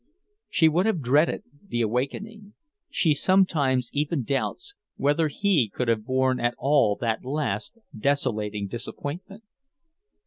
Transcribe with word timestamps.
She 0.49 0.67
would 0.67 0.87
have 0.87 1.01
dreaded 1.03 1.43
the 1.67 1.81
awakening, 1.81 2.55
she 2.89 3.13
sometimes 3.13 3.91
even 3.93 4.23
doubts 4.23 4.73
whether 4.95 5.27
he 5.27 5.69
could 5.69 5.89
have 5.89 6.05
borne 6.05 6.39
at 6.39 6.55
all 6.57 6.95
that 7.01 7.23
last, 7.23 7.77
desolating 7.95 8.65
disappointment. 8.67 9.43